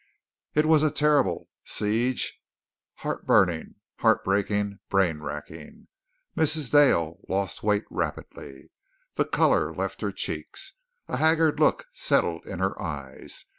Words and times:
It 0.55 0.65
was 0.65 0.81
a 0.81 0.89
terrible, 0.89 1.47
siege, 1.63 2.41
heart 3.05 3.27
burning, 3.27 3.75
heart 3.99 4.23
breaking, 4.23 4.79
brain 4.89 5.19
racking; 5.19 5.89
Mrs. 6.35 6.71
Dale 6.71 7.19
lost 7.29 7.61
weight 7.61 7.85
rapidly. 7.91 8.71
The 9.13 9.25
color 9.25 9.71
left 9.71 10.01
her 10.01 10.11
cheeks, 10.11 10.73
a 11.07 11.17
haggard 11.17 11.59
look 11.59 11.85
settled 11.93 12.47
in 12.47 12.57
her 12.57 12.81
eyes. 12.81 13.45